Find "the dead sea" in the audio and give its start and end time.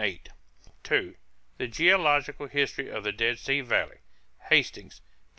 3.03-3.61